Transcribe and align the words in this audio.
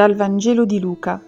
Dal 0.00 0.14
Vangelo 0.14 0.64
di 0.64 0.80
Luca. 0.80 1.22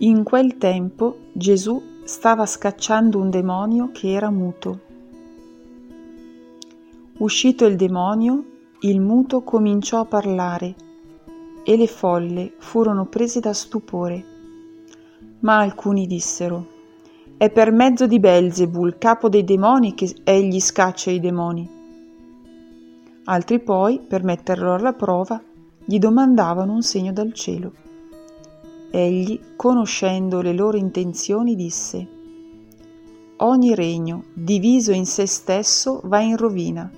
In 0.00 0.22
quel 0.22 0.58
tempo 0.58 1.16
Gesù 1.32 1.82
stava 2.04 2.44
scacciando 2.44 3.18
un 3.18 3.30
demonio 3.30 3.88
che 3.90 4.12
era 4.12 4.28
muto. 4.28 4.80
Uscito 7.16 7.64
il 7.64 7.76
demonio, 7.76 8.44
il 8.80 9.00
muto 9.00 9.40
cominciò 9.40 10.00
a 10.00 10.04
parlare 10.04 10.74
e 11.64 11.74
le 11.74 11.86
folle 11.86 12.52
furono 12.58 13.06
prese 13.06 13.40
da 13.40 13.54
stupore. 13.54 14.22
Ma 15.38 15.60
alcuni 15.60 16.06
dissero, 16.06 16.66
è 17.38 17.48
per 17.48 17.72
mezzo 17.72 18.06
di 18.06 18.20
Belzebul, 18.20 18.98
capo 18.98 19.30
dei 19.30 19.44
demoni, 19.44 19.94
che 19.94 20.16
egli 20.22 20.60
scaccia 20.60 21.10
i 21.10 21.18
demoni. 21.18 21.66
Altri 23.24 23.58
poi, 23.60 24.00
per 24.06 24.22
metterlo 24.22 24.74
alla 24.74 24.92
prova, 24.92 25.42
gli 25.84 25.98
domandavano 25.98 26.72
un 26.72 26.82
segno 26.82 27.12
dal 27.12 27.32
cielo. 27.32 27.72
Egli, 28.90 29.38
conoscendo 29.56 30.40
le 30.40 30.52
loro 30.52 30.76
intenzioni, 30.76 31.54
disse, 31.54 32.08
Ogni 33.38 33.74
regno 33.74 34.24
diviso 34.32 34.92
in 34.92 35.06
se 35.06 35.26
stesso 35.26 36.00
va 36.04 36.20
in 36.20 36.36
rovina 36.36 36.90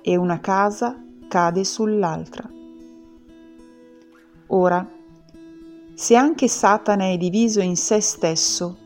e 0.00 0.16
una 0.16 0.38
casa 0.38 0.96
cade 1.28 1.64
sull'altra. 1.64 2.48
Ora, 4.46 4.88
se 5.94 6.14
anche 6.14 6.48
Satana 6.48 7.06
è 7.06 7.16
diviso 7.16 7.60
in 7.60 7.76
se 7.76 8.00
stesso, 8.00 8.76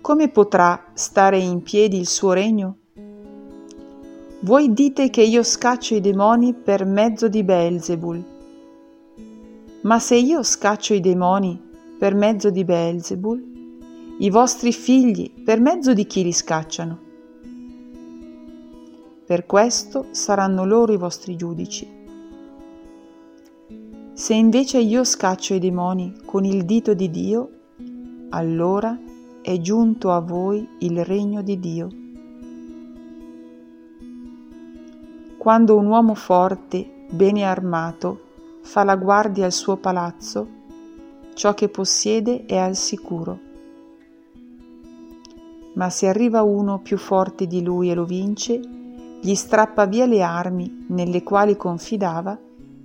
come 0.00 0.28
potrà 0.28 0.92
stare 0.94 1.38
in 1.38 1.62
piedi 1.62 1.98
il 1.98 2.06
suo 2.06 2.32
regno? 2.32 2.76
Voi 4.42 4.72
dite 4.72 5.10
che 5.10 5.22
io 5.22 5.42
scaccio 5.42 5.94
i 5.94 6.00
demoni 6.00 6.54
per 6.54 6.86
mezzo 6.86 7.28
di 7.28 7.44
Beelzebul. 7.44 8.24
Ma 9.82 9.98
se 9.98 10.14
io 10.14 10.42
scaccio 10.42 10.92
i 10.92 11.00
demoni 11.00 11.58
per 11.98 12.14
mezzo 12.14 12.50
di 12.50 12.64
Beelzebul, 12.64 14.16
i 14.18 14.28
vostri 14.28 14.74
figli 14.74 15.42
per 15.42 15.58
mezzo 15.58 15.94
di 15.94 16.04
chi 16.04 16.22
li 16.22 16.32
scacciano? 16.32 16.98
Per 19.24 19.46
questo 19.46 20.08
saranno 20.10 20.66
loro 20.66 20.92
i 20.92 20.98
vostri 20.98 21.34
giudici. 21.34 21.88
Se 24.12 24.34
invece 24.34 24.80
io 24.80 25.02
scaccio 25.02 25.54
i 25.54 25.58
demoni 25.58 26.14
con 26.26 26.44
il 26.44 26.66
dito 26.66 26.92
di 26.92 27.08
Dio, 27.08 27.50
allora 28.30 28.98
è 29.40 29.58
giunto 29.60 30.12
a 30.12 30.20
voi 30.20 30.68
il 30.80 31.02
regno 31.06 31.40
di 31.40 31.58
Dio. 31.58 31.88
Quando 35.38 35.74
un 35.74 35.86
uomo 35.86 36.14
forte, 36.14 37.06
bene 37.08 37.44
armato, 37.44 38.28
fa 38.60 38.84
la 38.84 38.96
guardia 38.96 39.44
al 39.44 39.52
suo 39.52 39.76
palazzo, 39.76 40.48
ciò 41.34 41.54
che 41.54 41.68
possiede 41.68 42.44
è 42.46 42.56
al 42.56 42.76
sicuro. 42.76 43.38
Ma 45.74 45.88
se 45.90 46.08
arriva 46.08 46.42
uno 46.42 46.80
più 46.80 46.98
forte 46.98 47.46
di 47.46 47.62
lui 47.62 47.90
e 47.90 47.94
lo 47.94 48.04
vince, 48.04 48.60
gli 49.20 49.34
strappa 49.34 49.86
via 49.86 50.06
le 50.06 50.22
armi 50.22 50.86
nelle 50.88 51.22
quali 51.22 51.56
confidava 51.56 52.38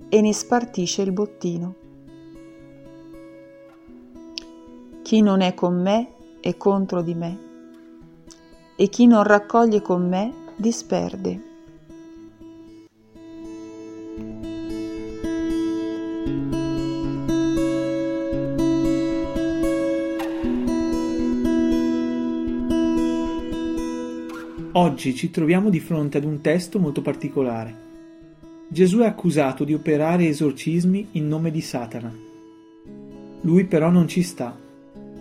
e 0.08 0.20
ne 0.20 0.32
spartisce 0.32 1.02
il 1.02 1.12
bottino. 1.12 1.74
Chi 5.02 5.20
non 5.20 5.40
è 5.40 5.54
con 5.54 5.80
me 5.80 6.14
è 6.40 6.56
contro 6.56 7.02
di 7.02 7.14
me, 7.14 7.38
e 8.76 8.88
chi 8.88 9.06
non 9.06 9.22
raccoglie 9.22 9.80
con 9.80 10.08
me 10.08 10.32
disperde. 10.56 11.55
Oggi 24.78 25.14
ci 25.14 25.30
troviamo 25.30 25.70
di 25.70 25.80
fronte 25.80 26.18
ad 26.18 26.24
un 26.24 26.42
testo 26.42 26.78
molto 26.78 27.00
particolare. 27.00 27.74
Gesù 28.68 28.98
è 28.98 29.06
accusato 29.06 29.64
di 29.64 29.72
operare 29.72 30.28
esorcismi 30.28 31.08
in 31.12 31.28
nome 31.28 31.50
di 31.50 31.62
Satana. 31.62 32.14
Lui 33.40 33.64
però 33.64 33.88
non 33.88 34.06
ci 34.06 34.22
sta. 34.22 34.54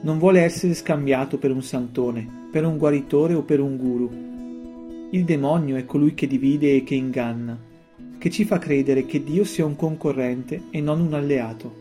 Non 0.02 0.20
vuole 0.20 0.42
essere 0.42 0.74
scambiato 0.74 1.38
per 1.38 1.52
un 1.52 1.64
santone, 1.64 2.28
per 2.52 2.66
un 2.66 2.78
guaritore 2.78 3.34
o 3.34 3.44
per 3.44 3.62
un 3.62 3.78
guru. 3.78 5.08
Il 5.12 5.24
demonio 5.24 5.78
è 5.78 5.86
colui 5.86 6.14
che 6.16 6.28
divide 6.28 6.76
e 6.76 6.84
che 6.84 6.96
inganna, 6.96 7.58
che 8.18 8.30
ci 8.30 8.44
fa 8.44 8.58
credere 8.58 9.06
che 9.06 9.24
Dio 9.24 9.46
sia 9.46 9.66
un 9.66 9.78
concorrente 9.78 10.64
e 10.70 10.82
non 10.82 11.00
un 11.00 11.14
alleato. 11.14 11.74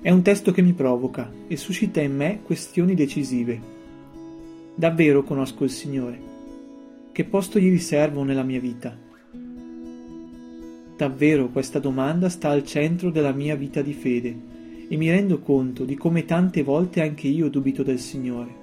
È 0.00 0.10
un 0.10 0.22
testo 0.22 0.52
che 0.52 0.62
mi 0.62 0.72
provoca 0.72 1.30
e 1.46 1.58
suscita 1.58 2.00
in 2.00 2.16
me 2.16 2.40
questioni 2.42 2.94
decisive. 2.94 3.60
Davvero 4.74 5.22
conosco 5.22 5.64
il 5.64 5.70
Signore? 5.70 6.29
Che 7.12 7.24
posto 7.24 7.58
gli 7.58 7.68
riservo 7.68 8.22
nella 8.22 8.44
mia 8.44 8.60
vita? 8.60 8.96
Davvero 10.96 11.48
questa 11.48 11.80
domanda 11.80 12.28
sta 12.28 12.50
al 12.50 12.64
centro 12.64 13.10
della 13.10 13.32
mia 13.32 13.56
vita 13.56 13.82
di 13.82 13.92
fede 13.92 14.38
e 14.88 14.96
mi 14.96 15.10
rendo 15.10 15.40
conto 15.40 15.84
di 15.84 15.96
come 15.96 16.24
tante 16.24 16.62
volte 16.62 17.02
anche 17.02 17.26
io 17.26 17.48
dubito 17.48 17.82
del 17.82 17.98
Signore, 17.98 18.54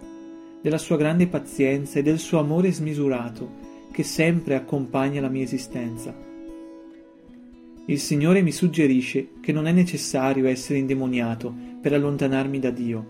della 0.62 0.78
sua 0.78 0.96
grande 0.96 1.28
pazienza 1.28 2.00
e 2.00 2.04
del 2.04 2.20
suo 2.20 2.40
amore 2.40 2.72
smisurato 2.72 3.66
che 3.92 4.04
sempre 4.04 4.56
accompagna 4.56 5.20
la 5.20 5.30
mia 5.30 5.44
esistenza. 5.44 6.16
Il 7.86 8.00
Signore 8.00 8.42
mi 8.42 8.54
suggerisce 8.54 9.32
che 9.42 9.52
non 9.52 9.68
è 9.68 9.74
necessario 9.74 10.48
essere 10.48 10.80
indemoniato 10.80 11.54
per 11.82 11.92
allontanarmi 11.92 12.60
da 12.60 12.70
Dio, 12.70 13.08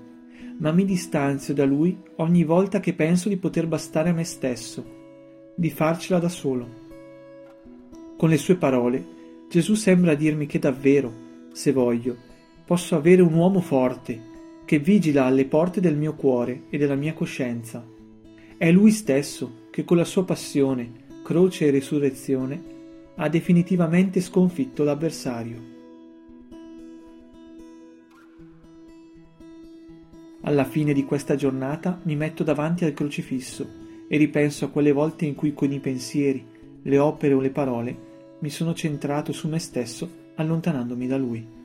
ma 0.58 0.72
mi 0.72 0.84
distanzio 0.84 1.54
da 1.54 1.64
Lui 1.64 1.96
ogni 2.16 2.44
volta 2.44 2.80
che 2.80 2.94
penso 2.94 3.30
di 3.30 3.38
poter 3.38 3.68
bastare 3.68 4.10
a 4.10 4.14
me 4.14 4.24
stesso 4.24 4.97
di 5.60 5.72
farcela 5.72 6.20
da 6.20 6.30
solo. 6.30 6.86
Con 8.16 8.30
le 8.30 8.38
sue 8.38 8.58
parole, 8.58 9.16
Gesù 9.50 9.74
sembra 9.74 10.14
dirmi 10.14 10.46
che 10.46 10.60
davvero, 10.60 11.12
se 11.52 11.72
voglio, 11.72 12.16
posso 12.64 12.96
avere 12.96 13.24
un 13.24 13.34
uomo 13.34 13.60
forte 13.60 14.36
che 14.66 14.78
vigila 14.78 15.26
alle 15.26 15.46
porte 15.46 15.82
del 15.82 15.96
mio 15.96 16.14
cuore 16.14 16.66
e 16.70 16.78
della 16.78 16.94
mia 16.94 17.16
coscienza. 17.16 17.84
È 18.56 18.72
lui 18.72 18.92
stesso 18.92 19.66
che 19.72 19.84
con 19.84 19.98
la 19.98 20.04
sua 20.04 20.26
passione, 20.26 21.06
croce 21.24 21.66
e 21.66 21.72
risurrezione 21.72 22.64
ha 23.16 23.28
definitivamente 23.28 24.22
sconfitto 24.22 24.84
l'avversario. 24.84 25.76
Alla 30.42 30.66
fine 30.66 30.94
di 30.94 31.04
questa 31.04 31.36
giornata 31.36 32.00
mi 32.04 32.16
metto 32.16 32.44
davanti 32.44 32.86
al 32.86 32.94
crocifisso 32.94 33.86
e 34.08 34.18
ripenso 34.18 34.66
a 34.66 34.70
quelle 34.70 34.92
volte 34.92 35.26
in 35.26 35.36
cui 35.36 35.54
con 35.54 35.72
i 35.72 35.80
pensieri, 35.80 36.46
le 36.82 36.98
opere 36.98 37.34
o 37.34 37.40
le 37.40 37.50
parole 37.50 38.06
mi 38.40 38.50
sono 38.50 38.74
centrato 38.74 39.32
su 39.34 39.48
me 39.48 39.60
stesso 39.60 40.10
allontanandomi 40.36 41.08
da 41.08 41.18
lui. 41.18 41.57